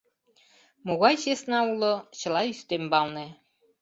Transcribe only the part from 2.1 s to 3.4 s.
чыла ӱстембалне.